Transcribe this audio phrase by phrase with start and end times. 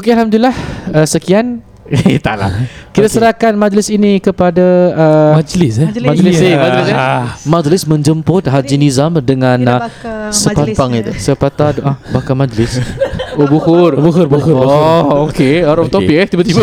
[0.00, 0.56] Okey alhamdulillah
[0.96, 2.48] uh, sekian Eh tak lah
[2.88, 3.12] Kita okay.
[3.20, 4.64] serahkan majlis ini kepada
[4.96, 6.08] uh, Majlis eh Majlis.
[6.08, 6.48] Majlis, Ya.
[6.48, 6.96] eh, majlis, eh.
[7.44, 12.80] majlis menjemput Haji Nizam dengan uh, itu sepatah doa bakar majlis.
[13.40, 13.96] Oh bukhur.
[13.96, 15.64] Bukhur, bukhur, Oh, okey.
[15.64, 16.60] Out of topic eh tiba-tiba.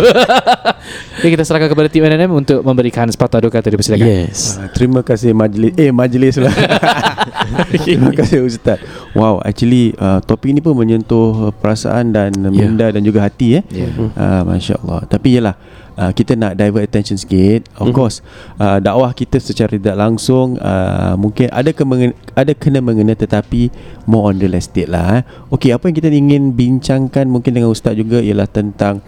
[1.17, 4.05] okay, kita serahkan kepada tim NNM untuk memberikan sepatah dua kata dipersilakan.
[4.05, 6.53] Yes Ah, Terima kasih majlis Eh majlis lah
[7.83, 8.77] Terima kasih Ustaz
[9.11, 12.51] Wow actually uh, Topik ni pun menyentuh uh, Perasaan dan yeah.
[12.53, 13.91] minda Dan juga hati eh Yeah.
[14.15, 15.55] uh, Masya Allah Tapi yalah
[15.97, 17.93] uh, Kita nak divert attention sikit Of Mhm.
[17.93, 18.21] course
[18.55, 23.73] uh, Dakwah kita secara tidak langsung uh, Mungkin ada kemengen, ada kena mengena Tetapi
[24.05, 25.23] More on real estate lah eh.
[25.49, 29.01] Okay apa yang kita ingin bincangkan Mungkin dengan Ustaz juga Ialah tentang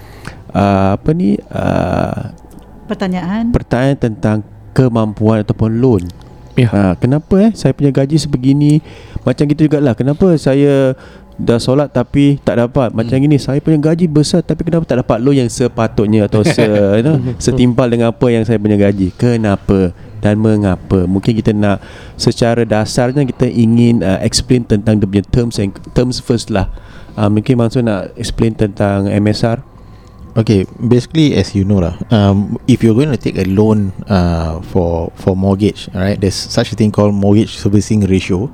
[0.52, 2.34] uh, Apa ni uh,
[2.86, 4.38] Pertanyaan Pertanyaan tentang
[4.72, 6.06] Kemampuan ataupun loan
[6.58, 6.68] Ya.
[6.68, 8.84] Ha, kenapa eh saya punya gaji sebegini
[9.24, 10.92] Macam gitu jugalah Kenapa saya
[11.40, 12.92] dah solat tapi tak dapat.
[12.92, 13.24] Macam Hmm.
[13.24, 16.62] gini saya punya gaji besar Tapi kenapa tak dapat loan yang sepatutnya Atau se,
[17.00, 19.16] you know, setimpal dengan apa yang saya punya gaji?
[19.16, 21.08] Kenapa dan mengapa?
[21.08, 21.80] Mungkin kita nak
[22.20, 26.68] secara dasarnya Kita ingin uh, explain tentang dia punya terms and terms first lah.
[27.16, 29.64] Uh, Mungkin Mansur nak explain tentang MSR
[30.38, 34.62] Okay, basically as you know lah, um, if you're going to take a loan uh,
[34.62, 38.48] for for mortgage, alright, there's such a thing called mortgage servicing ratio.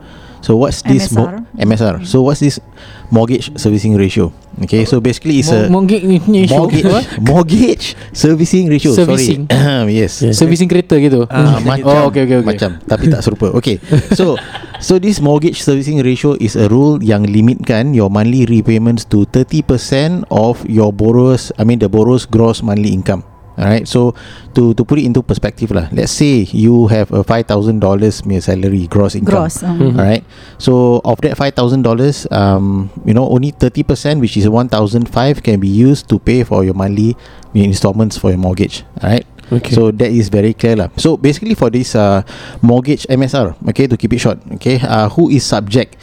[0.46, 1.42] So what's this MSR.
[1.58, 1.96] MSR?
[2.06, 2.62] So what's this
[3.10, 4.30] mortgage servicing ratio?
[4.62, 6.86] Okay, so basically it's a Mortgage issue mortgage
[7.34, 8.94] mortgage servicing ratio.
[8.94, 9.50] Servicing.
[9.50, 10.22] Sorry, yes.
[10.22, 10.38] Yes.
[10.38, 11.26] Servicing kereta gitu.
[11.34, 12.46] Ah, macam, Oh, okay, okay, okay.
[12.46, 13.58] macam tapi tak serupa.
[13.58, 13.82] Okay.
[14.14, 14.38] So
[14.78, 20.30] so this mortgage servicing ratio is a rule yang limitkan your monthly repayments to 30%
[20.30, 23.26] of your borrowers I mean the borrower's gross monthly income.
[23.56, 24.12] Alright, so
[24.54, 25.88] to to put it into perspective lah.
[25.96, 29.48] Let's say you have a five thousand dollars mere salary gross income.
[29.48, 29.80] Gross um.
[29.80, 29.96] Mhm.
[29.96, 30.24] Alright.
[30.60, 34.68] So of that five thousand dollars, um, you know, only thirty percent, which is one
[34.68, 37.16] thousand five, can be used to pay for your monthly
[37.56, 38.84] installments for your mortgage.
[39.00, 39.24] Alright.
[39.52, 40.90] Okay So that is very clear lah.
[40.98, 42.26] So basically for this uh,
[42.66, 45.96] mortgage MSR, okay, to keep it short, okay, uh, who is subject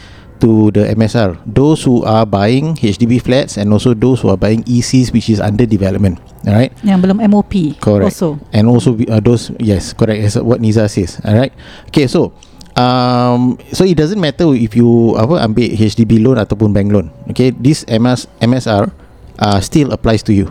[0.43, 1.39] to the MSR?
[1.47, 5.39] Those who are buying HDB flats and also those who are buying ECs which is
[5.39, 6.19] under development.
[6.43, 8.11] Alright, Yang belum MOP Correct.
[8.11, 11.23] Also and also uh, those yes, correct as what Niza says.
[11.23, 11.55] Alright,
[11.89, 12.35] okay, so.
[12.73, 17.13] Um, so it doesn't matter if you apa ambil HDB loan ataupun bank loan.
[17.29, 18.89] Okay, this MS MSR
[19.37, 20.49] uh, still applies to you.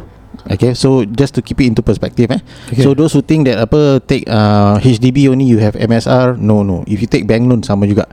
[0.49, 2.41] Okay, so just to keep it into perspective, eh.
[2.69, 2.85] Okay.
[2.85, 6.85] So those who think that apa take uh, HDB only you have MSR, no no.
[6.85, 8.05] If you take bank loan sama juga.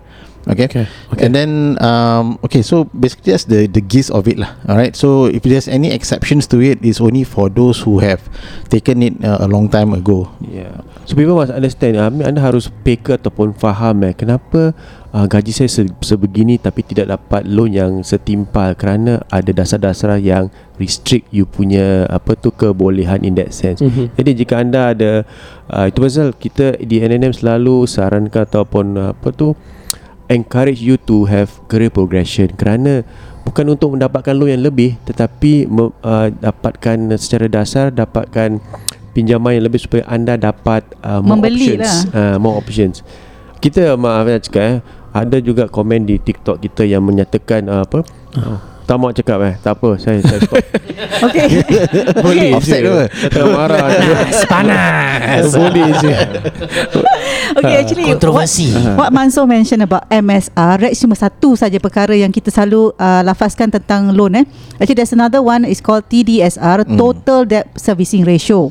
[0.47, 0.65] Okay.
[0.65, 1.23] Okay, okay.
[1.27, 1.51] And then
[1.83, 4.55] um, okay, so basically that's the the gist of it lah.
[4.65, 4.95] Alright.
[4.95, 8.23] So if there's any exceptions to it, it's only for those who have
[8.69, 10.31] taken it uh, a long time ago.
[10.41, 10.81] Yeah.
[11.05, 14.77] So people must understand I mean, Anda harus peka ataupun faham eh Kenapa
[15.09, 20.53] uh, gaji saya se- sebegini Tapi tidak dapat loan yang setimpal Kerana ada dasar-dasar yang
[20.77, 24.21] Restrict you punya Apa tu kebolehan in that sense Mhm.
[24.21, 25.25] Jadi jika anda ada
[25.73, 29.57] uh, Itu pasal kita di NNM selalu sarankan Ataupun uh, apa tu
[30.29, 33.05] Encourage you to have career progression Kerana
[33.49, 35.65] Bukan untuk mendapatkan loan yang lebih Tetapi
[36.05, 38.61] uh, Dapatkan secara dasar Dapatkan
[39.19, 43.03] pinjaman yang lebih supaya anda dapat uh, more Membeli options, uh, more options.
[43.59, 44.77] Kita maaf nak cakap eh,
[45.11, 48.07] ada juga komen di TikTok kita yang menyatakan uh, apa?
[48.39, 49.55] Oh, tak mau cakap eh.
[49.61, 50.57] Tak apa, saya saya stop.
[51.19, 51.47] Okay
[52.25, 52.89] Boleh Offset je.
[52.89, 52.97] ke?
[53.29, 53.87] Kata marah.
[54.49, 55.53] Panas.
[55.53, 56.13] Boleh je.
[57.59, 58.73] Okay actually Kontroversi.
[58.73, 63.23] What, what Mansur mention about MSR That's cuma satu saja perkara yang kita selalu uh,
[63.27, 64.45] lafazkan tentang loan eh.
[64.81, 66.97] Actually there's another one is called TDSR Hmm.
[66.97, 68.71] Total Debt Servicing Ratio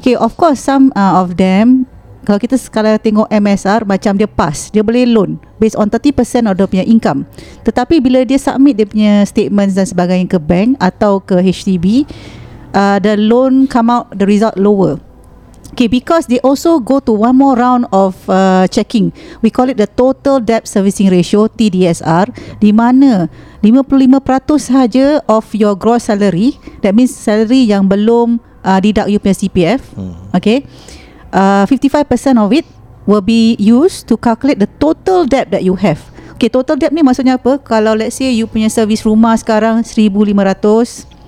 [0.00, 1.84] Okay of course some uh, of them
[2.28, 6.12] kalau kita sekarang tengok MSR macam dia pass dia boleh loan based on 30%
[6.44, 7.24] of dia punya income
[7.64, 12.04] tetapi bila dia submit dia punya statements dan sebagainya ke bank atau ke HDB
[12.76, 15.00] uh, the loan come out the result lower
[15.78, 19.14] Okay, because they also go to one more round of uh, checking.
[19.46, 23.30] We call it the total debt servicing ratio (TDSR) di mana
[23.62, 29.38] 55% sahaja of your gross salary, that means salary yang belum uh, deduct you punya
[29.38, 29.80] CPF.
[29.94, 30.18] Hmm.
[30.34, 30.66] Okay.
[31.28, 32.64] Uh, 55% of it
[33.04, 36.00] will be used to calculate the total debt that you have.
[36.38, 37.58] Okay, total debt ni maksudnya apa?
[37.58, 41.18] Kalau let's say you punya servis rumah sekarang 1500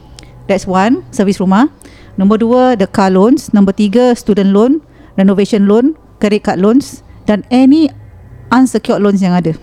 [0.46, 1.70] That's one, servis rumah.
[2.18, 3.50] Nombor dua, the car loans.
[3.54, 4.82] Nombor tiga, student loan,
[5.14, 7.88] renovation loan, credit card loans dan any
[8.50, 9.54] unsecured loans yang ada.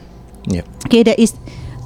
[0.47, 0.63] Yeah.
[0.87, 1.35] Okay, that is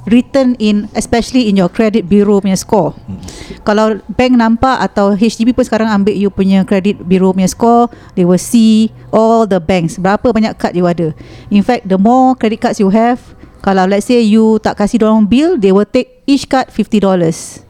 [0.06, 2.94] written in especially in your credit bureau punya score.
[3.06, 3.18] Hmm.
[3.62, 7.86] Kalau bank nampak atau HDB pun sekarang ambil you punya credit bureau punya score,
[8.18, 11.14] they will see all the banks berapa banyak card you ada.
[11.52, 13.22] In fact, the more credit cards you have,
[13.62, 17.62] kalau let's say you tak kasih dorang bill, they will take each card $50.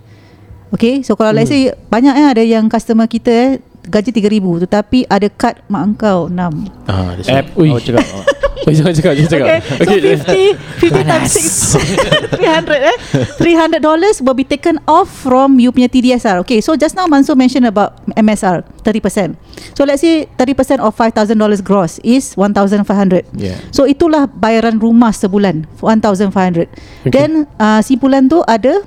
[0.73, 3.51] Okay So kalau let's say Banyak eh ada yang customer kita eh
[3.83, 7.47] Gaji 3,000 Tetapi ada kad mak engkau 6 Ah, App.
[7.57, 7.71] Ui.
[7.71, 8.07] Awak cakap.
[8.63, 9.49] Oh, Oh, Jangan cakap Jangan cakap.
[9.83, 12.97] Okay, so 50 50 times 6 300 eh?
[13.43, 17.35] 300 dollars will be taken off from you punya TDSR okay so just now Mansur
[17.35, 19.35] mentioned about MSR 30%
[19.75, 22.87] so let's say 30% of 5,000 dollars gross is 1,500
[23.35, 23.59] Yeah.
[23.75, 27.11] so itulah bayaran rumah sebulan 1,500 Okay.
[27.11, 28.87] then uh, simpulan tu ada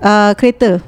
[0.00, 0.80] uh, kereta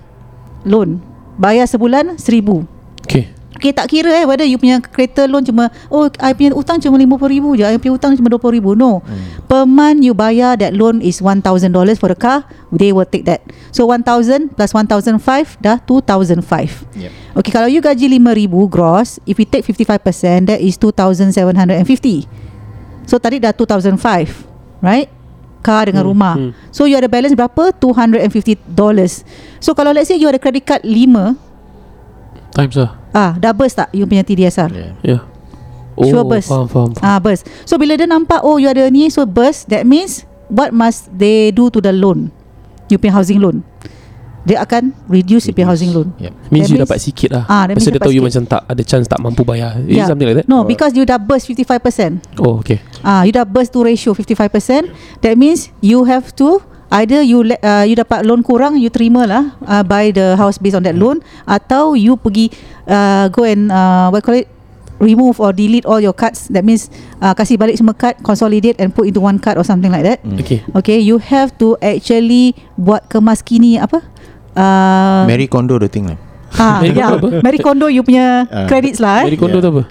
[0.65, 1.05] loan.
[1.37, 2.65] Bayar sebulan 1,000
[3.07, 3.25] Okay
[3.57, 7.01] Okay tak kira eh Whether you punya kereta loan cuma Oh I punya hutang cuma
[7.01, 9.01] RM50,000 je I punya hutang cuma RM20,000 No.
[9.01, 9.49] Hmm.
[9.49, 11.41] Per month you bayar That loan is $1,000
[11.97, 13.41] for the car They will take that.
[13.73, 16.45] So 1,000 plus 1,005 Dah 2,005
[17.01, 17.11] Yep.
[17.41, 23.41] Okay kalau you gaji RM5,000 gross If you take 55% That is 2,750 So tadi
[23.41, 25.09] dah 2,005 Right?
[25.65, 26.35] Car dengan Hmm, rumah.
[26.37, 26.53] Hmm.
[26.71, 27.73] So you ada balance berapa?
[27.81, 28.61] $250
[29.65, 31.46] So kalau let's say you ada credit card 5
[32.57, 34.71] Times lah Ah, dah burst tak you punya TDSR?
[34.73, 34.93] Yeah.
[35.03, 35.19] Ya
[35.95, 36.49] Oh Sure burst.
[36.49, 37.05] faham faham, faham.
[37.07, 37.49] Ah, burst.
[37.65, 41.49] So bila dia nampak oh you ada ni so burst, that means what must they
[41.51, 42.29] do to the loan?
[42.89, 43.65] You punya housing loan.
[44.45, 46.13] Dia akan reduce, you punya housing loan.
[46.19, 46.31] Yep.
[46.31, 48.29] Means That you means- dapat sikit lah Ah, Pasal dia tahu you sikit.
[48.29, 50.07] macam tak Ada chance tak mampu bayar Is Yeah.
[50.07, 50.47] something like that?
[50.47, 52.21] No, because you dah burst 55%.
[52.39, 54.93] Oh okay Ah, you dah burst to ratio 55%.
[55.21, 56.61] That means you have to
[56.91, 60.59] either you let, uh, you dapat loan kurang you terima lah uh, buy the house
[60.59, 62.51] based on that loan atau you pergi
[62.87, 64.47] uh, go and uh, what call it
[65.01, 66.89] remove or delete all your cards that means
[67.21, 70.19] uh, kasih balik semua card consolidate and put into one card or something like that
[70.27, 70.41] Mm.
[70.41, 74.01] Okay Okay, you have to actually buat kemas kini apa?
[74.57, 76.17] Uh, Mary Kondo the thing lah.
[76.57, 77.29] Ah, Mary yeah, Kondo apa?
[77.41, 78.65] Mary Kondo you punya Ah.
[78.65, 79.39] credits lah Jadi eh.
[79.39, 79.63] kondo Yeah.
[79.63, 79.83] tu apa?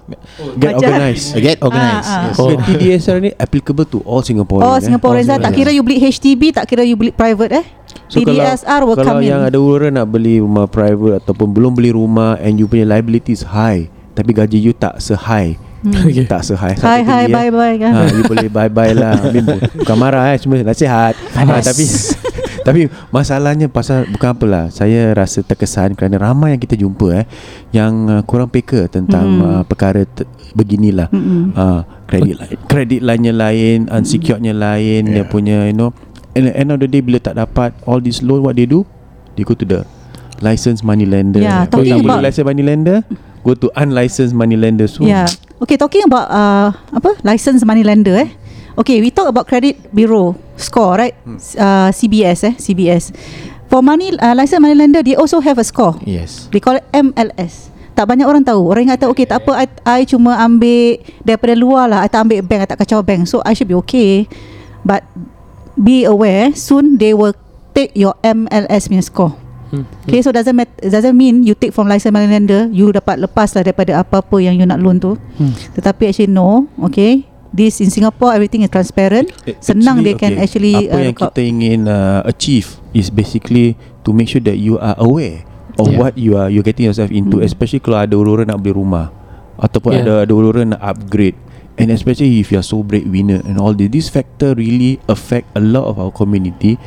[0.56, 2.06] Get Macam- organised Uh, get organized.
[2.06, 2.24] Ah, ah.
[2.26, 2.36] Yes.
[2.36, 2.48] Oh.
[2.48, 4.82] So TDSR ni applicable to all Singaporeans Oh eh?
[4.82, 7.66] Singaporeans Oh, lah Tak kira you beli HDB Tak kira you beli private eh
[8.06, 11.72] So TDSR will kalau come in yang ada orang nak beli rumah private Ataupun belum
[11.74, 16.26] beli rumah And you punya liabilities high Tapi gaji you tak se-high Okay.
[16.26, 16.82] Tak se-high Hmm.
[16.84, 20.34] Hi hi bye bye kan ha, You boleh bye-bye lah I mean, bu- Bukan marah
[20.34, 21.84] eh Cuma nasihat ha, Tapi
[22.66, 27.26] Tapi masalahnya pasal Bukan apalah Saya rasa terkesan Kerana ramai yang kita jumpa eh
[27.72, 29.46] Yang uh, kurang peka Tentang Hmm.
[29.46, 31.54] uh, perkara te- Beginilah Mm-mm.
[31.54, 35.28] uh, Kredit lain Kredit lainnya lain Unsecurednya lain Dia Yeah.
[35.28, 35.94] punya you know
[36.34, 38.66] And at the end of the day Bila tak dapat All this loan What they
[38.66, 38.82] do
[39.34, 39.86] They go to the
[40.38, 42.98] Licensed money lender Yeah, Kalau talking tak boleh about- licensed money lender
[43.40, 45.30] Go to unlicensed money lender So Yeah.
[45.56, 48.28] Okay, talking about uh, apa license money lender eh.
[48.76, 51.16] Okay, we talk about credit bureau score, right?
[51.24, 51.40] Hmm.
[51.56, 53.16] Uh, CBS eh, CBS.
[53.72, 55.96] For money uh, license money lender, they also have a score.
[56.04, 56.52] Yes.
[56.52, 57.72] They call it MLS.
[57.96, 58.68] Tak banyak orang tahu.
[58.68, 62.04] Orang ingat okay, tak apa, I, I cuma ambil daripada luar lah.
[62.04, 63.24] I tak ambil bank, I tak kacau bank.
[63.32, 64.28] So I should be okay.
[64.84, 65.08] But
[65.80, 67.34] be aware, soon they will
[67.72, 69.34] take your MLS punya score.
[69.72, 69.88] Hmm.
[70.06, 73.56] Okay, so doesn't matter, doesn't mean you take from license money lender, you dapat lepas
[73.56, 75.16] lah daripada apa-apa yang you nak loan tu.
[75.40, 75.56] Hmm.
[75.74, 77.24] Tetapi actually no, okay.
[77.56, 79.32] This in Singapore everything is transparent.
[79.48, 84.12] Eh, Senang they can actually, apa uh, yang kita ingin uh, achieve is basically to
[84.12, 85.48] make sure that you are aware
[85.80, 86.00] of Yeah.
[86.00, 87.48] what you are you getting yourself into Hmm.
[87.48, 89.12] especially kalau ada orang-orang nak beli rumah
[89.56, 90.04] ataupun Yeah.
[90.04, 91.36] ada ada orang-orang nak upgrade
[91.76, 95.64] and especially if you are so breadwinner and all this this factor really affect a
[95.64, 96.80] lot of our community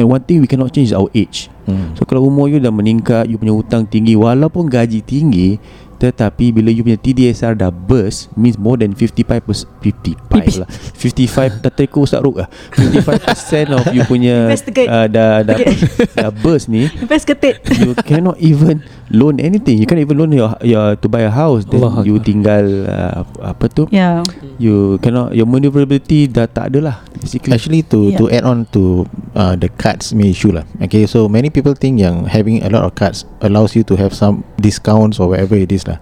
[0.00, 1.92] and one thing we cannot change is our age Hmm.
[1.94, 5.60] So kalau umur you dah meningkat You punya hutang tinggi Walaupun gaji tinggi
[6.00, 9.44] Tetapi bila you punya TDSR dah burst Means more than 55
[9.84, 10.16] 55
[10.56, 14.88] lah 55 Tak terikut Ustaz Ruk lah 55% of you punya Investigate.
[14.88, 15.76] uh, dah, dah, Okay.
[16.14, 17.60] dah burst ni Best ketik.
[17.76, 21.64] You cannot even Loan anything You can't even loan your, your To buy a house
[21.64, 22.24] Then Allah you Akbar.
[22.24, 24.24] tinggal uh, Apa tu Yeah.
[24.56, 28.16] You cannot Your maneuverability Dah tak ada lah Basically Actually to Yeah.
[28.16, 29.04] to add on to
[29.34, 30.64] uh, the cards may issue lah.
[30.80, 34.10] Okay, so many people think yang having a lot of cards allows you to have
[34.10, 35.98] some discounts or whatever it is lah.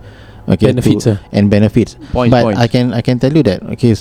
[0.49, 1.19] Okay, Benefits to, lah.
[1.33, 2.01] and benefits.
[2.09, 2.61] Points, but points.
[2.61, 3.93] I can I can tell you that okay,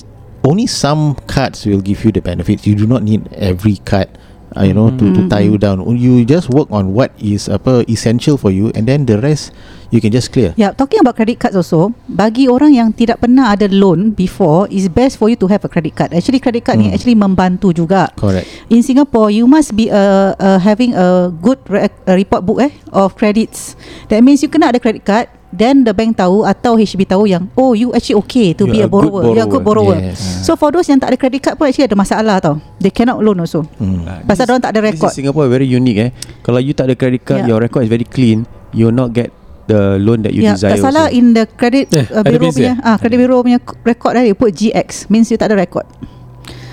[0.48, 2.64] only some cards will give you the benefits.
[2.64, 4.08] You do not need every card.
[4.56, 7.84] Uh, you know to, to tie you down you just work on what is apa
[7.92, 9.52] essential for you and then the rest
[9.92, 13.52] you can just clear Yeah, talking about credit cards also, bagi orang yang tidak pernah
[13.52, 16.16] ada loan before, is best for you to have a credit card.
[16.16, 16.96] Actually, credit card ni Hmm.
[16.96, 18.08] actually membantu juga.
[18.16, 22.64] correct In Singapore, you must be uh, uh, having a good re- uh, report book
[22.64, 23.76] eh of credits.
[24.08, 25.28] That means you kena ada credit card.
[25.58, 28.80] Then the bank tahu atau HB tahu yang oh you actually okay to You be
[28.80, 29.22] a a good borrower.
[29.28, 29.98] You are a good borrower.
[29.98, 30.14] borrower.
[30.14, 30.46] Yes.
[30.46, 32.62] So for those yang tak ada credit card pun actually ada masalah tau.
[32.78, 33.66] They cannot loan also.
[33.76, 34.06] Hmm.
[34.06, 35.10] Ah, Pasal this- diorang tak ada This record.
[35.10, 36.10] is Singapore very unique eh.
[36.40, 37.50] Kalau you tak ada credit card, Yeah.
[37.50, 38.46] your record is very clean.
[38.70, 39.34] You'll not get
[39.66, 40.78] the loan that you Ya, desire.
[40.78, 41.18] tak salah also.
[41.18, 44.54] in the credit Eh, uh, bureau punya ah credit bureau punya record eh, dia put
[44.54, 45.84] GX means you tak ada record.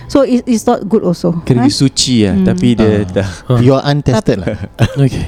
[0.04, 1.32] So it, it's not good also.
[1.42, 1.66] Kira eh?
[1.66, 2.46] dia suci lah Hmm.
[2.46, 3.02] Tapi dia Ah.
[3.10, 4.54] dah you are untested lah
[5.00, 5.24] Okay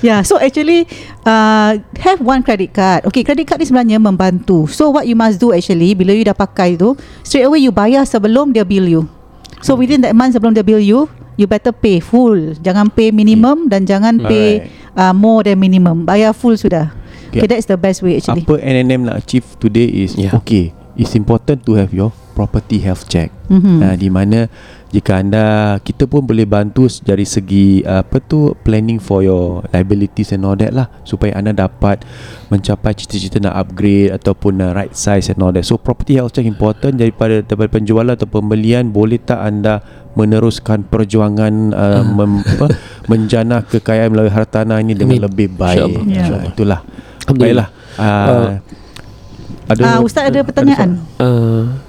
[0.00, 0.84] Yeah, so actually
[1.22, 3.06] uh, have one credit card.
[3.06, 4.66] Okay, credit card ni sebenarnya membantu.
[4.66, 8.04] So what you must do actually bila you dah pakai tu, straight away you bayar
[8.04, 9.02] sebelum dia bill you.
[9.60, 12.56] So within that month sebelum dia bill you, you better pay full.
[12.60, 16.04] Jangan pay minimum dan jangan pay uh, more than minimum.
[16.04, 16.92] Bayar full sudah.
[17.28, 17.48] Okay, Okay.
[17.50, 18.46] that's the best way actually.
[18.48, 20.32] Apa NNM nak achieve today is Yeah.
[20.32, 20.38] yeah.
[20.40, 20.64] okay.
[20.96, 23.28] It's important to have your property health check.
[23.52, 23.84] Mhm.
[23.84, 24.48] Uh, di mana
[24.96, 30.32] jika anda kita pun boleh bantu dari segi uh, apa tu planning for your liabilities
[30.32, 32.00] and all that lah supaya anda dapat
[32.48, 35.68] mencapai cita-cita nak upgrade ataupun nak right size and all that.
[35.68, 39.84] So property health check important daripada daripada penjualan atau pembelian boleh tak anda
[40.16, 42.72] meneruskan perjuangan uh, mem, apa,
[43.12, 45.26] menjanah kekayaan melalui hartanah ini dengan Amin.
[45.28, 45.76] lebih baik.
[45.76, 46.04] InsyaAllah.
[46.08, 46.16] Ya.
[46.24, 46.52] InsyaAllah.
[46.56, 46.80] Itulah.
[47.36, 47.68] Baiklah.
[48.00, 48.48] Uh,
[49.66, 51.04] ada Ah, Ustaz ada pertanyaan?
[51.20, 51.85] Uh, tak.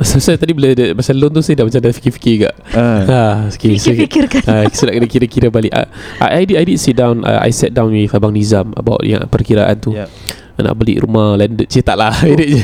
[0.00, 2.50] So, saya tadi bila ada pasal loan tu saya dah macam dah fikir-fikir juga.
[2.72, 3.20] uh, Ha,
[3.52, 3.68] sikit.
[3.76, 4.42] Fikir-fikirkan.
[4.48, 5.72] Ah, saya nak kena kira-kira balik.
[5.76, 5.84] Ah,
[6.32, 7.20] I, I, did, I did sit down.
[7.20, 9.92] Uh, I sat down with Abang Nizam about yang perkiraan tu.
[9.92, 10.08] yeah.
[10.56, 11.66] Nak beli rumah landed.
[11.66, 12.12] Cik tak lah.
[12.38, 12.60] Je.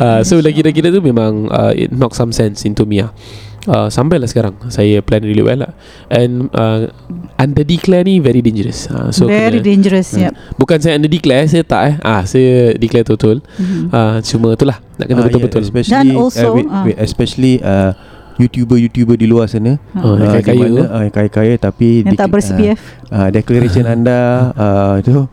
[0.00, 3.08] Uh, so lagi kira tu memang uh, it knock some sense into me lah.
[3.08, 3.14] Uh,
[3.86, 5.72] sampailah sekarang Saya plan really well lah
[6.08, 6.86] And uh,
[7.36, 10.08] Under declare ni Very dangerous uh, so Very kena, dangerous.
[10.14, 10.32] Yep.
[10.54, 13.90] Bukan saya under declare Saya tak eh ah, Saya declare betul-betul Mhm.
[13.90, 16.84] uh, Cuma itulah Nak kena Ah, betul-betul yeah, especially Dan also, uh, wait, ah.
[16.86, 17.92] wait, especially uh,
[18.36, 19.80] YouTuber-YouTuber di luar sana.
[19.94, 22.80] Oh, Ah, kaya-kaya di mana, ah, yang kaya-kaya tapi Yang dik- tak ber-CPF.
[23.08, 24.18] ah, ah, declaration anda
[24.52, 25.24] uh, tu.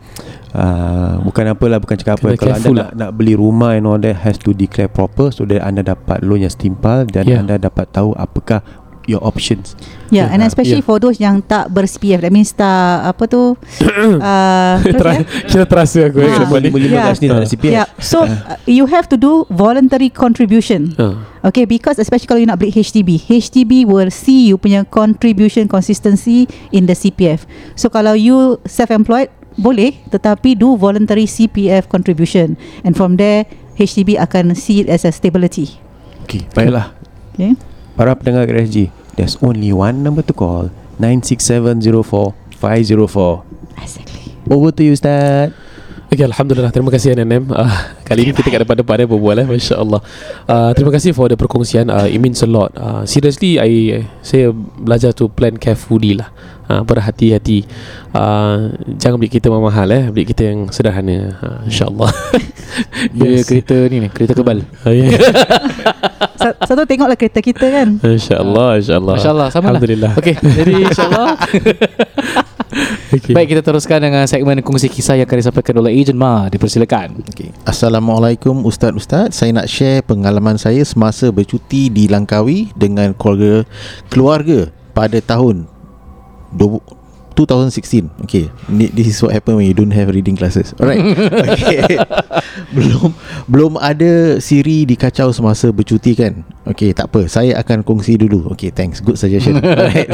[0.54, 2.30] Uh, bukan apalah bukan cakap apa.
[2.30, 5.28] Kena kalau anda careful nak, nak beli rumah and all that has to declare proper
[5.28, 7.42] so that anda dapat loan yang setimpal dan Yeah.
[7.42, 8.62] anda dapat tahu apakah
[9.04, 9.76] your options
[10.08, 10.86] Yeah, and Ah, especially yeah.
[10.86, 12.22] for those yang tak ber-CPF.
[12.22, 13.58] That means tak apa tu
[14.22, 15.26] uh, Ter-?
[15.50, 16.46] Kira terasa aku Ah.
[16.54, 17.10] Lima- lima Yeah.
[17.10, 20.94] belas ni tak ada CPF Yeah, so uh, you have to do voluntary contribution.
[20.96, 21.18] Ah.
[21.44, 26.46] Okay, because especially kalau you nak beli HDB, HDB will see you punya contribution consistency
[26.70, 27.44] in the CPF.
[27.74, 33.44] So kalau you self-employed, boleh, tetapi do voluntary CPF contribution, and from there
[33.76, 35.78] HDB akan see it as a stability.
[36.22, 36.94] okay, baiklah
[37.34, 37.52] Okay.
[37.94, 43.42] Para pendengar GRSG there's only one number to call 96704504
[43.82, 44.34] Exactly.
[44.50, 45.50] over to you Ustaz
[46.14, 46.70] Okay, Alhamdulillah.
[46.70, 47.50] Terima kasih NNM.
[47.50, 47.66] Uh,
[48.04, 49.46] kali ini kita kat depan-depan eh berbual eh.
[49.48, 50.00] Masya Allah.
[50.44, 51.88] Uh, terima kasih for the perkongsian.
[51.88, 52.70] Uh, it means a lot.
[52.76, 56.28] Uh, seriously, I saya belajar to plan carefully lah.
[56.64, 57.68] Uh, berhati-hati.
[58.16, 60.08] Uh, jangan beli kereta mahal eh.
[60.08, 61.36] Beli kereta yang sederhana.
[61.40, 62.08] Uh, InsyaAllah.
[63.16, 65.12] Dia kereta ni ni Kereta kebal Uh, yeah.
[66.40, 67.88] Sa- Satu tengoklah kereta kita kan.
[68.00, 68.80] InsyaAllah.
[68.80, 69.14] InsyaAllah.
[69.16, 70.12] Masya Allah sama lah Alhamdulillah.
[70.16, 71.28] Okey Jadi insyaAllah
[73.14, 73.30] Okay.
[73.30, 76.50] Baik kita teruskan dengan segmen kongsi kisah Yang akan disampaikan oleh Agent Ma.
[76.50, 77.22] Dipersilakan.
[77.30, 77.54] Okay.
[77.62, 83.62] Assalamualaikum Ustaz-Ustaz Saya nak share pengalaman saya semasa bercuti di Langkawi dengan keluarga
[84.10, 85.70] keluarga pada tahun
[86.50, 86.82] du-
[87.34, 88.50] 2016 Okay.
[88.70, 90.70] This is what happen when you don't have reading classes.
[90.78, 91.02] Alright.
[91.54, 91.98] Okay.
[92.76, 93.10] Belum
[93.50, 97.28] Belum ada Siri dikacau semasa bercuti kan Okay tak apa.
[97.28, 98.48] Saya akan kongsi dulu.
[98.56, 99.04] Okay thanks.
[99.04, 99.60] Good suggestion.
[99.64, 100.08] Alright.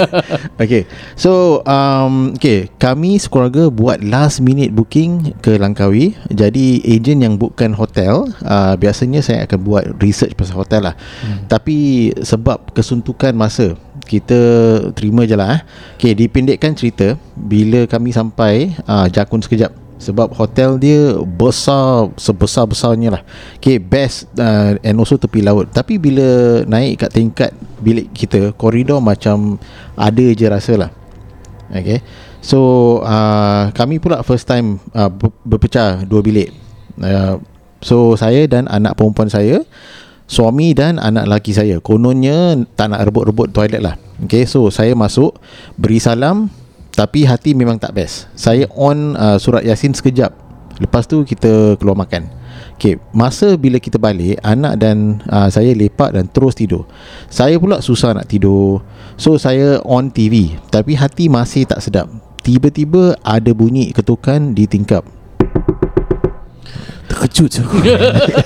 [0.58, 0.82] Okay.
[1.14, 2.66] So um, Okay.
[2.82, 6.18] Kami sekeluarga buat last minute booking ke Langkawi.
[6.30, 10.94] Jadi agent yang bookkan hotel uh, Biasanya saya akan buat research pasal hotel lah.
[11.22, 11.46] Hmm.
[11.46, 13.78] Tapi sebab kesuntukan masa
[14.10, 14.40] kita
[14.98, 15.60] terima je lah eh.
[15.94, 17.14] Okay dipendekkan cerita.
[17.38, 23.22] Bila kami sampai uh, Jakun sekejap sebab hotel dia besar sebesar-besarnya lah.
[23.60, 25.68] Okay best uh, and also tepi laut.
[25.68, 27.50] Tapi bila naik kat tingkat
[27.84, 29.60] bilik kita Koridor macam
[29.94, 30.90] ada je rasa lah.
[31.68, 32.00] Okay
[32.40, 32.58] So
[33.04, 36.50] uh, kami pula first time uh, ber- berpecah dua bilik.
[36.96, 37.36] Uh,
[37.80, 39.64] So saya dan anak perempuan saya
[40.30, 41.82] Suami dan anak lelaki saya.
[41.82, 43.98] Kononnya tak nak rebut-rebut toilet lah.
[44.22, 45.34] Okay so saya masuk
[45.74, 46.52] Beri salam
[46.94, 48.26] Tapi hati memang tak best.
[48.34, 50.34] Saya on uh, surat Yasin sekejap.
[50.80, 52.40] Lepas tu kita keluar makan.
[52.80, 56.88] Okay Masa bila kita balik Anak dan uh, saya lepak dan terus tidur.
[57.28, 58.80] Saya pula susah nak tidur.
[59.20, 62.08] So saya on TV Tapi hati masih tak sedap.
[62.40, 65.04] Tiba-tiba ada bunyi ketukan di tingkap.
[67.12, 67.62] Terkejut je.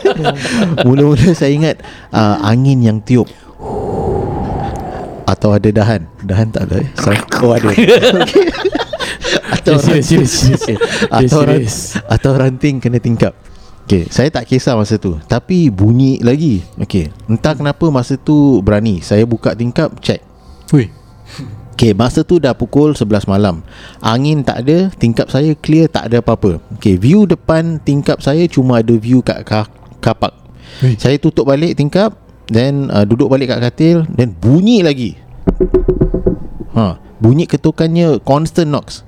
[0.86, 1.76] Mula-mula saya ingat
[2.10, 3.30] uh, Angin yang tiup
[5.24, 6.88] Atau ada dahan Dahan tak ada eh?
[6.94, 7.20] Sorry.
[7.38, 7.84] Oh ada okay.
[9.50, 10.80] Atau Okay, serious, serius, serius.
[11.08, 11.78] atau, ran, serious.
[12.04, 13.32] atau ranting kena tingkap
[13.84, 19.00] Okay, saya tak kisah masa tu Tapi bunyi lagi Okay, entah kenapa masa tu berani
[19.00, 20.24] Saya buka tingkap, check
[20.72, 20.88] Ui.
[21.74, 23.60] Okay, masa tu dah pukul 11 malam
[23.98, 28.80] Angin tak ada, tingkap saya clear, tak ada apa-apa Okay, view depan tingkap saya cuma
[28.80, 29.68] ada view kat ka-
[30.00, 30.32] kapak
[30.80, 30.96] Ui.
[30.96, 32.16] Saya tutup balik tingkap
[32.54, 35.18] Then uh, duduk balik kat katil Then bunyi lagi.
[36.72, 39.02] Ha, Bunyi ketukannya constant knocks.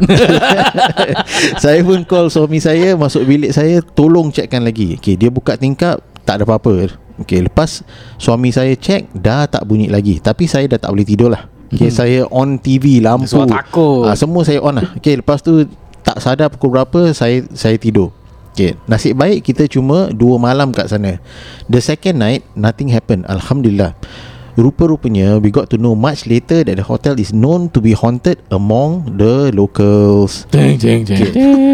[1.62, 4.96] Saya pun call suami saya Masuk bilik saya Tolong checkkan lagi.
[4.96, 6.88] Okay dia buka tingkap Tak ada apa-apa.
[7.20, 7.84] Okay lepas
[8.16, 10.18] Suami saya check Dah tak bunyi lagi.
[10.18, 11.96] Tapi saya dah tak boleh tidur lah Okay Hmm.
[11.96, 13.28] saya on TV Lampu.
[13.30, 14.02] Sebab takut.
[14.04, 14.88] ah, Semua saya on lah.
[14.96, 15.68] Okay lepas tu
[16.00, 18.10] Tak sadar pukul berapa Saya saya tidur
[18.50, 21.18] Okay Nasib baik kita cuma Dua malam kat sana.
[21.70, 23.94] The second night Nothing happened Alhamdulillah
[24.60, 28.44] Rupa-rupanya We got to know much later That the hotel is known to be haunted
[28.48, 31.20] Among the locals Jeng jeng jeng.
[31.22, 31.32] Okay.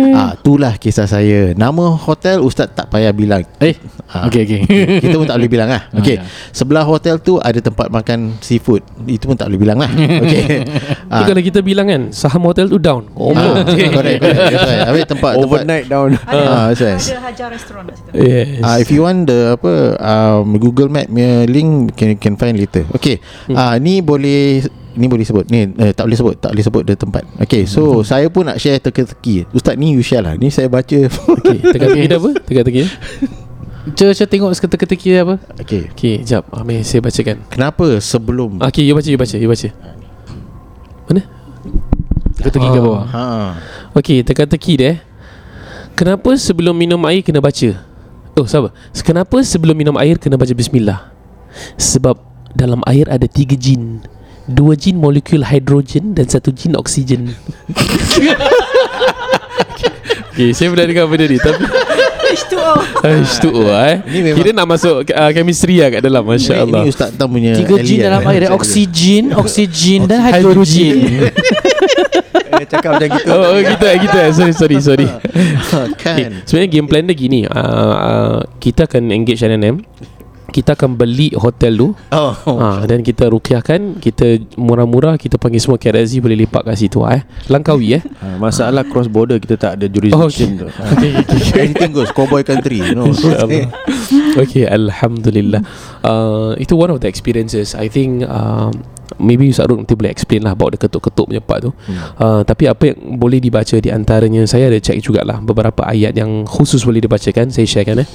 [0.08, 1.52] Ah, itulah kisah saya.
[1.52, 3.44] Nama hotel ustaz tak payah bilang.
[3.58, 3.76] Eh,
[4.06, 4.24] Ah.
[4.26, 4.60] okey okey.
[5.02, 6.24] Kita pun tak boleh bilang lah Ah, Okay ya.
[6.50, 9.90] Sebelah hotel tu Ada tempat makan seafood Itu pun tak boleh bilang lah
[10.22, 10.62] Okay
[11.04, 14.20] Tapi kalau kita bilang kan Saham hotel tu down Oh Ah, correct, correct.
[14.22, 14.82] Right.
[14.84, 16.96] Habis tempat Overnight down Ah, that's right.
[16.96, 18.10] Ada Hajar Restaurant kat situ.
[18.16, 22.56] Yes Ah, if you want the apa um, Google Map punya link can can find
[22.56, 22.75] later.
[22.92, 23.16] Okay.
[23.48, 23.56] Hmm.
[23.56, 24.60] Ah ni boleh
[24.96, 25.44] ni boleh sebut.
[25.48, 27.22] Ni eh, tak boleh sebut, tak boleh sebut the tempat.
[27.38, 28.04] Okay, so Hmm.
[28.04, 29.48] saya pun nak share teka-teki.
[29.52, 30.36] Ustaz ni you share lah.
[30.36, 30.96] Ni saya baca.
[31.08, 32.30] Okay Teka-teki dah apa?
[32.44, 32.82] Teka-teki
[33.86, 35.38] Cuba cuba tengok seketika-teki dia apa.
[35.62, 35.86] okay.
[35.94, 39.68] Okay jap Amir saya bacakan Kenapa sebelum Okay you baca You baca You baca
[41.06, 41.22] Mana?
[42.34, 43.06] Teka-teki ke bawah.
[43.06, 43.22] Ha.
[43.94, 44.92] Okay teka-teki dia.
[45.94, 47.78] Kenapa sebelum minum air kena baca?
[48.34, 48.74] Oh sabar
[49.06, 51.14] Kenapa sebelum minum air kena baca bismillah?
[51.78, 52.18] Sebab
[52.56, 54.00] dalam air ada tiga jin
[54.46, 57.28] Dua jin molekul hidrogen Dan satu jin oksigen
[60.32, 61.64] Okay saya pernah dengar benda ni Tapi
[62.26, 62.72] H2O.
[63.06, 66.82] H2O eh Ini memang- Kira nak masuk uh, chemistry lah kat dalam Masya Ini, Allah
[66.82, 68.30] ini Ustaz Tam punya Tiga jin dalam eh.
[68.34, 68.50] air eh.
[68.50, 70.96] Oksigen, oksigen dan hidrogen.
[72.66, 74.30] Cakap macam gitu Oh, oh gitu eh, gitu eh.
[74.32, 75.06] Sorry, sorry, sorry.
[75.06, 76.18] kan.
[76.18, 77.40] Okay, sebenarnya game plan dia gini.
[77.46, 77.54] Uh,
[77.94, 79.86] uh, kita akan engage NNM.
[80.56, 82.32] Kita akan beli hotel tu Oh.
[82.48, 82.56] oh.
[82.56, 87.20] uh, Dan kita rukiahkan Kita murah-murah Kita panggil semua KRZ Boleh lipat kat situ eh.
[87.52, 91.60] Langkawi eh Ah, Masalah cross border Kita tak ada Oh, jurisdiction tu okay, okay, okay.
[91.68, 93.12] Anything goes Cowboy country you know.
[94.40, 95.60] Okay Alhamdulillah
[96.00, 98.72] uh, Itu one of the experiences I think um,
[99.20, 101.70] Maybe Ustaz Ruk nanti boleh explain lah About the ketuk-ketuk punya part tu
[102.16, 106.48] uh, Tapi apa yang boleh dibaca Di antaranya Saya ada check jugalah Beberapa ayat yang
[106.48, 108.08] khusus boleh dibacakan Saya sharekan eh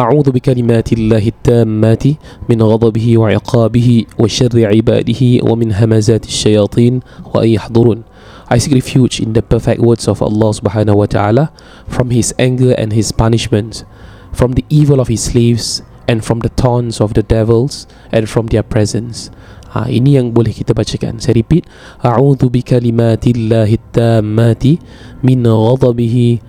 [0.00, 2.04] أعوذ بكلمات الله التامات
[2.48, 7.00] من غضبه وعقابه وشر عباده ومن همزات الشياطين
[7.34, 8.02] وأن يحضرون
[8.50, 11.54] I seek refuge in the perfect words of Allah subhanahu wa ta'ala
[11.86, 13.86] from his anger and his punishment,
[14.34, 18.50] from the evil of his slaves and from the taunts of the devils and from
[18.50, 19.30] their presence.
[19.70, 21.22] Ha, ini yang boleh kita bacakan.
[21.22, 21.62] Saya repeat.
[22.02, 24.82] A'udhu bi kalimatillahi tammati
[25.22, 26.42] min ghadabihi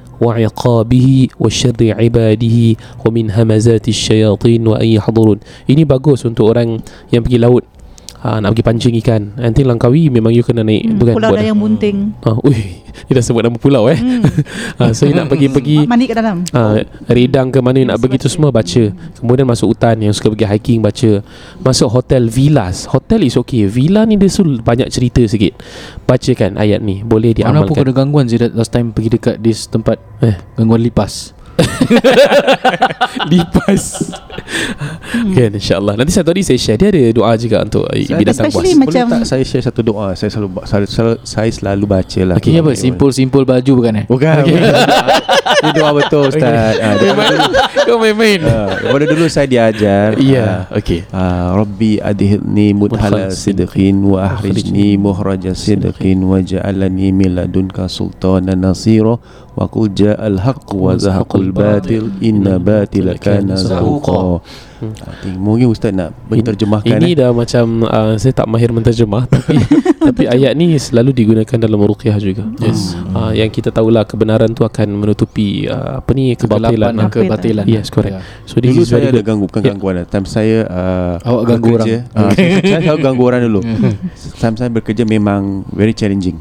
[2.00, 2.68] ibadihi
[3.04, 5.38] wa min hamazati syayatin wa an yahdurun.
[5.68, 6.80] Ini bagus untuk orang
[7.12, 7.64] yang pergi laut.
[8.24, 9.22] Ha, nak pergi pancing ikan.
[9.38, 11.14] Nanti Langkawi memang you kena naik Hmm, tu kan.
[11.20, 12.16] Pulau Dayang Bunting.
[12.24, 13.98] Ah, ui, dia dah sebut nama pulau eh.
[13.98, 14.24] Hmm.
[14.78, 16.42] ha, so you nak pergi-pergi Mandi kat dalam.
[16.48, 18.84] ha, Redang ke mana you nak pergi tu semua baca.
[19.16, 21.20] Kemudian masuk hutan yang suka pergi hiking baca.
[21.60, 22.88] Masuk hotel villas.
[22.88, 23.66] Hotel is okay.
[23.66, 25.56] Villa ni dia sul banyak cerita sikit.
[26.04, 27.00] Bacakan ayat ni.
[27.00, 27.76] Boleh Mana pun diamalkan.
[27.82, 30.36] kena gangguan sih last time pergi dekat this tempat Eh.
[30.54, 31.36] gangguan lipas.
[33.32, 34.12] Lipas.
[35.36, 35.94] Kan insyaAllah.
[35.96, 36.78] Nanti satu hari saya share.
[36.78, 38.56] Dia ada doa juga untuk binatang buas.
[38.56, 42.20] Especially Boleh macam tak saya share satu doa Saya selalu saya, selalu, saya selalu baca
[42.26, 42.72] lah Okay, apa?
[42.74, 44.04] Simpul-simpul baju bukan eh?
[44.10, 44.58] Bukan okay.
[45.56, 47.06] Ini doa betul Ustaz okay.
[47.06, 47.34] Memang
[47.86, 48.42] Kau main-main.
[48.42, 50.66] Daripada dulu saya diajar Ya.
[50.74, 51.06] Okay.
[51.14, 59.14] Ah, Rabbi adhilni mudhala sidqin wa ahrijni muhraja sidqin wa ja'alani min ladunka sultanan nasira
[59.56, 64.18] wa qul ja'al haqq wa zahaqal batil inna batila kana zahuqa.
[64.76, 67.14] Ah, think- Mungkin ustaz nak menterjemahkan Ini eh?
[67.16, 69.56] dah macam uh, Saya tak mahir menterjemah Tapi
[70.06, 72.92] Tapi ayat ni Selalu digunakan dalam ruqyah juga Yes.
[73.08, 77.08] uh, Yang kita tahulah Kebenaran tu akan menutupi uh, Apa ni Kebatilan dan lah.
[77.08, 77.64] kebatilan.
[77.64, 78.20] Yes correct Ya.
[78.44, 79.68] So this Dulu is very saya ada good ganggu Bukan Ya.
[79.70, 82.20] gangguan lah Time saya uh, Awak ganggu bekerja, orang.
[82.20, 83.60] uh, saya, saya selalu ganggu orang dulu
[84.36, 86.36] Time saya bekerja memang Very challenging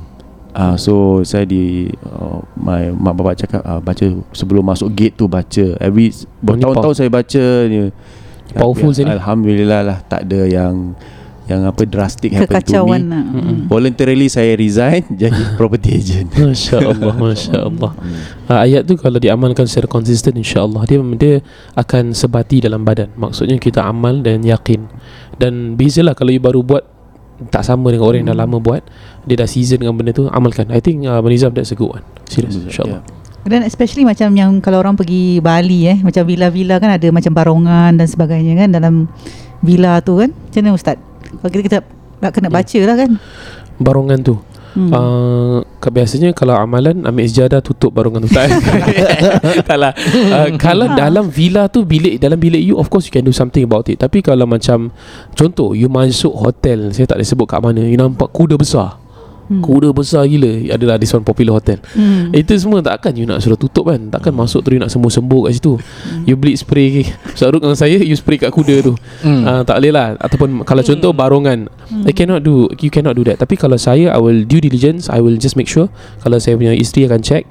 [0.55, 5.27] uh, So saya di uh, My mak bapak cakap uh, Baca sebelum masuk gate tu
[5.27, 5.65] Baca.
[5.83, 7.91] Every Bertahun-tahun saya baca ni.
[8.55, 9.09] Powerful Tapi, sini.
[9.11, 10.95] Alhamdulillah lah Tak ada yang
[11.45, 12.97] Yang apa drastic happen to me.
[13.05, 13.21] Lah.
[13.69, 16.33] Voluntarily saya resign Jadi property agent.
[16.33, 17.91] Masya Allah Masya Allah.
[18.49, 21.45] Uh, Ayat tu kalau diamalkan secara konsisten Insya Allah dia, dia
[21.77, 23.13] akan sebati dalam badan.
[23.13, 24.89] Maksudnya kita amal dan yakin.
[25.37, 26.94] Dan bezalah kalau you baru buat
[27.51, 28.81] Tak sama dengan orang yang dah lama buat
[29.27, 30.71] Dia dah season dengan benda tu Amalkan.
[30.71, 32.05] I think uh, Manizam that's a good one.
[32.31, 33.03] Serius Insya Allah
[33.43, 37.93] Dan especially macam yang kalau orang pergi Bali eh macam villa-villa kan ada macam barongan
[37.93, 39.05] dan sebagainya kan dalam
[39.61, 40.33] villa tu kan.
[40.33, 40.97] Macam mana ustaz?
[41.21, 41.79] Kalau kita, kita
[42.23, 43.11] nak kena baca lah kan.
[43.77, 44.39] barongan tu
[44.75, 44.91] Hmm.
[44.91, 48.51] Uh, biasanya kalau amalan ambil sejadah tutup barongan tu tak.
[49.63, 49.95] tak lah.
[49.95, 53.63] Uh, kalau dalam villa tu bilik dalam bilik you of course you can do something
[53.63, 54.03] about it.
[54.03, 54.91] Tapi kalau macam
[55.31, 59.04] contoh you masuk hotel, saya tak boleh sebut kat mana, you nampak kuda besar.
[59.45, 59.62] Hmm.
[59.62, 60.73] Kuda besar gila.
[60.73, 61.77] Adalah this one popular hotel.
[61.93, 62.34] Hmm.
[62.34, 64.10] Itu semua takkan you nak suruh tutup kan.
[64.10, 65.77] Takkan masuk terus you nak sembur-sembur kat situ.
[65.77, 66.25] Hmm.
[66.25, 67.05] You beli spray
[67.38, 68.93] Syaruk dengan saya You spray kat kuda tu.
[69.21, 69.45] Hmm.
[69.45, 70.17] Ah, tak boleh lah.
[70.17, 71.69] Ataupun kalau contoh barongan.
[71.89, 72.10] Hmm.
[72.10, 73.38] I cannot do You cannot do that.
[73.38, 75.08] Tapi kalau saya I will due diligence.
[75.10, 75.88] I will just make sure
[76.25, 77.45] Kalau saya punya isteri akan check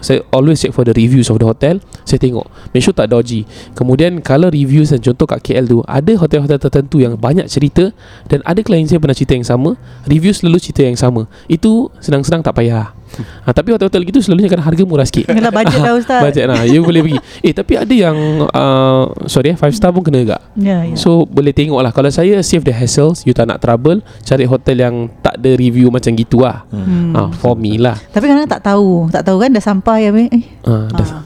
[0.00, 1.78] saya always check for the reviews of the hotel.
[2.08, 3.44] Saya tengok Make sure tak dodgy.
[3.76, 7.92] Kemudian Kalau reviews dan contoh kat KL tu Ada hotel-hotel tertentu yang banyak cerita
[8.26, 9.76] Dan ada klien saya pernah cerita yang sama
[10.08, 11.28] Review selalu cerita yang sama.
[11.46, 15.30] Itu senang-senang tak payah ha, Tapi hotel-hotel gitu selalunya kan harga murah sikit.
[15.30, 16.20] Yalah budget lah Ustaz.
[16.22, 17.18] Bajet lah You boleh pergi.
[17.46, 18.16] Eh tapi ada yang
[18.52, 20.94] uh, Sorry eh Five star pun kena agak Ya, ya.
[20.94, 21.92] So boleh tengok lah.
[21.94, 23.24] Kalau saya save the hassles.
[23.24, 24.94] You tak nak trouble Cari hotel yang
[25.24, 26.68] Tak ada review macam gitu lah.
[26.68, 27.16] Hmm.
[27.16, 27.96] ah, For me lah.
[28.12, 29.08] Tapi kadang tak tahu.
[29.08, 30.28] Tak tahu kan dah sampai habis.
[30.30, 30.44] Eh.
[30.68, 31.08] ah, dah.
[31.08, 31.22] Ah.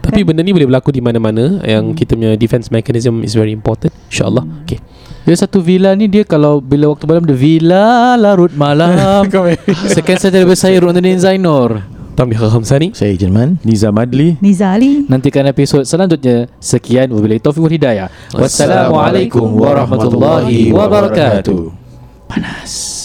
[0.00, 1.60] Tapi benda ni boleh berlaku di mana-mana.
[1.64, 4.44] Yang kita punya defense mechanism Is very important InsyaAllah.
[4.44, 4.64] Hmm.
[4.64, 4.80] Okay
[5.24, 9.28] Dia satu villa ni dia kalau bila waktu malam dia villa larut malam.
[9.94, 11.84] Second saya daripada saya Rondin Zainur.
[12.20, 16.52] Tambi Khamsani Saya Jerman Nizam Adli Niza Ali Nantikan episod selanjutnya.
[16.60, 18.12] Sekian wabillahi taufiq wal hidayah.
[18.36, 21.72] Wassalamualaikum warahmatullahi wabarakatuh.
[22.28, 22.99] Panas.